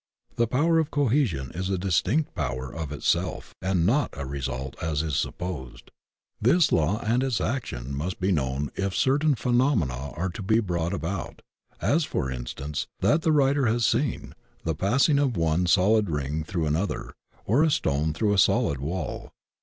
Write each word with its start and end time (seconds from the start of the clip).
The 0.35 0.47
power 0.47 0.79
of 0.79 0.89
Cohesion 0.89 1.51
is 1.53 1.69
a 1.69 1.77
distinct 1.77 2.33
power 2.33 2.73
of 2.73 2.91
itself, 2.91 3.53
and 3.61 3.85
not 3.85 4.09
a 4.13 4.25
result 4.25 4.75
as 4.81 5.03
is 5.03 5.15
supposed. 5.15 5.91
This 6.41 6.71
law 6.71 6.99
and 7.01 7.21
its 7.21 7.39
ac 7.39 7.67
tion 7.67 7.95
must 7.95 8.19
be 8.19 8.31
known 8.31 8.71
if 8.73 8.95
certain 8.95 9.35
phenomena 9.35 10.09
are 10.13 10.29
to 10.29 10.41
be 10.41 10.59
brought 10.59 10.91
about, 10.91 11.43
as, 11.79 12.03
for 12.03 12.31
instance, 12.31 12.87
what 12.99 13.21
the 13.21 13.31
writer 13.31 13.67
has 13.67 13.85
seen, 13.85 14.33
the 14.63 14.73
passing 14.73 15.19
of 15.19 15.37
one 15.37 15.67
solid 15.67 16.09
ring 16.09 16.43
through 16.43 16.65
an 16.65 16.75
other, 16.75 17.13
or 17.45 17.61
a 17.63 17.69
stone 17.69 18.11
through 18.11 18.33
a 18.33 18.39
solid 18.39 18.79
wall. 18.79 19.29